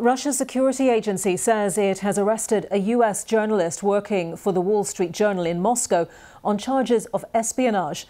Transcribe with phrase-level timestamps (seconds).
[0.00, 3.22] Russia's security agency says it has arrested a U.S.
[3.22, 6.08] journalist working for the Wall Street Journal in Moscow
[6.42, 8.06] on charges of espionage.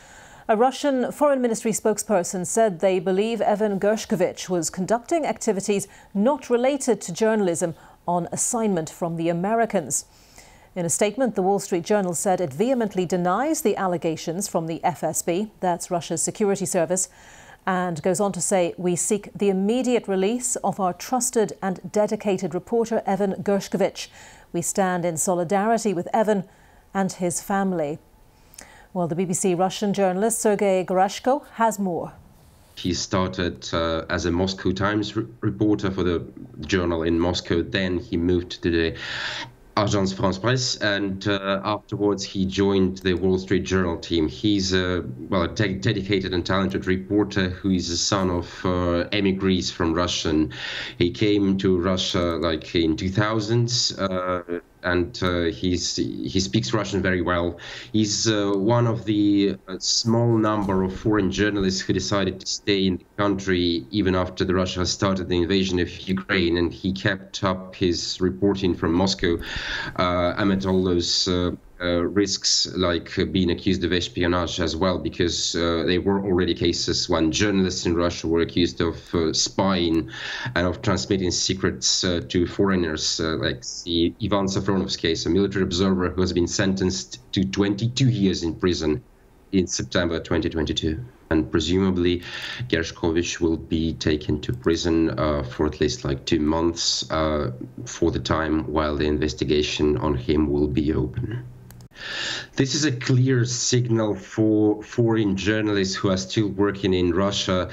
[0.48, 7.00] A Russian Foreign Ministry spokesperson said they believe Evan Gershkovich was conducting activities not related
[7.00, 7.74] to journalism
[8.06, 10.04] on assignment from the Americans.
[10.76, 14.80] In a statement, the Wall Street Journal said it vehemently denies the allegations from the
[14.84, 17.08] FSB, that's Russia's security service,
[17.70, 22.52] and goes on to say, We seek the immediate release of our trusted and dedicated
[22.52, 24.08] reporter, Evan Gershkovich.
[24.52, 26.48] We stand in solidarity with Evan
[26.92, 28.00] and his family.
[28.92, 32.12] Well, the BBC Russian journalist Sergei Goryashko has more.
[32.74, 36.26] He started uh, as a Moscow Times re reporter for the
[36.62, 37.62] journal in Moscow.
[37.62, 38.96] Then he moved to the
[39.80, 44.28] Agence France Presse, and uh, afterwards he joined the Wall Street Journal team.
[44.28, 49.08] He's a well a de dedicated and talented reporter who is a son of uh,
[49.10, 50.48] emigres from Russia.
[50.98, 53.98] He came to Russia like in 2000s.
[53.98, 57.58] Uh, and uh, he's he speaks Russian very well.
[57.92, 62.86] He's uh, one of the uh, small number of foreign journalists who decided to stay
[62.86, 67.44] in the country even after the Russia started the invasion of Ukraine, and he kept
[67.44, 69.38] up his reporting from Moscow
[69.96, 71.28] uh, amid all those
[71.82, 76.54] uh, risks like uh, being accused of espionage as well, because uh, there were already
[76.54, 80.10] cases when journalists in Russia were accused of uh, spying
[80.54, 85.62] and of transmitting secrets uh, to foreigners, uh, like the Ivan Safronov's case, a military
[85.62, 89.02] observer who has been sentenced to 22 years in prison
[89.52, 91.02] in September 2022.
[91.30, 92.22] And presumably,
[92.68, 97.52] Gershkovich will be taken to prison uh, for at least like two months uh,
[97.84, 101.44] for the time while the investigation on him will be open.
[102.56, 107.70] This is a clear signal for foreign journalists who are still working in Russia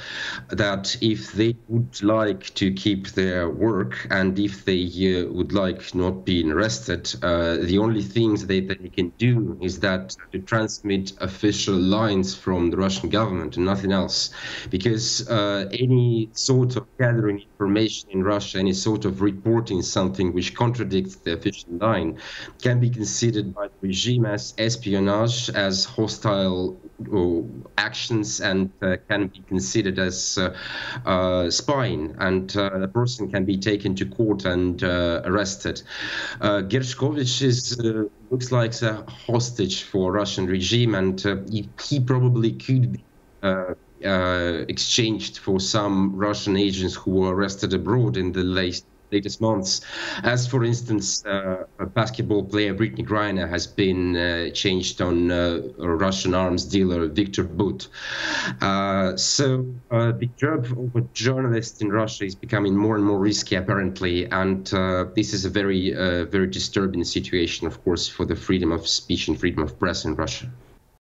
[0.49, 5.93] that if they would like to keep their work and if they uh, would like
[5.95, 10.39] not being arrested, uh, the only things they, that they can do is that to
[10.39, 14.29] transmit official lines from the Russian government and nothing else.
[14.69, 20.55] Because uh, any sort of gathering information in Russia, any sort of reporting something which
[20.55, 22.19] contradicts the official line
[22.61, 26.77] can be considered by the regime regime as espionage, as hostile
[27.13, 27.41] uh,
[27.77, 30.55] actions, and uh, can be considered as uh,
[31.05, 35.81] uh spying, and uh, the person can be taken to court and uh, arrested.
[36.41, 37.77] Gershkovich is
[38.29, 43.03] looks like a hostage for Russian regime, and he, he, probably could be.
[44.05, 49.81] Uh, exchanged for some Russian agents who were arrested abroad in the late latest months.
[50.23, 51.63] As for instance, uh,
[51.93, 57.87] basketball player Brittney Griner has been uh, changed on uh, Russian arms dealer Viktor Bout.
[58.61, 63.19] Uh, so uh, the job of a journalist in Russia is becoming more and more
[63.19, 68.35] risky, apparently, and uh, this is a very, very disturbing situation, of course, for the
[68.35, 70.51] freedom of speech and freedom of press in Russia.